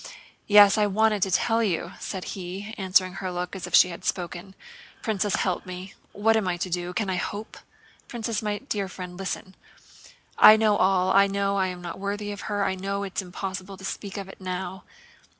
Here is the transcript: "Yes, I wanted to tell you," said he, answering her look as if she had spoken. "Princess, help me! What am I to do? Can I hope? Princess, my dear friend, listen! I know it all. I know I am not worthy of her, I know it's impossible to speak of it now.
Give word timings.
"Yes, 0.47 0.79
I 0.79 0.87
wanted 0.87 1.21
to 1.21 1.29
tell 1.29 1.61
you," 1.61 1.91
said 1.99 2.23
he, 2.33 2.73
answering 2.75 3.13
her 3.21 3.31
look 3.31 3.55
as 3.55 3.67
if 3.67 3.75
she 3.75 3.89
had 3.89 4.03
spoken. 4.03 4.55
"Princess, 5.03 5.35
help 5.35 5.63
me! 5.63 5.93
What 6.11 6.35
am 6.35 6.47
I 6.47 6.57
to 6.57 6.71
do? 6.71 6.91
Can 6.91 7.07
I 7.07 7.17
hope? 7.17 7.55
Princess, 8.07 8.41
my 8.41 8.57
dear 8.57 8.87
friend, 8.87 9.15
listen! 9.15 9.53
I 10.39 10.57
know 10.57 10.73
it 10.73 10.79
all. 10.81 11.11
I 11.11 11.27
know 11.27 11.55
I 11.55 11.67
am 11.67 11.83
not 11.83 11.99
worthy 11.99 12.31
of 12.31 12.49
her, 12.49 12.65
I 12.65 12.73
know 12.73 13.03
it's 13.03 13.21
impossible 13.21 13.77
to 13.77 13.85
speak 13.85 14.17
of 14.17 14.27
it 14.27 14.41
now. 14.41 14.85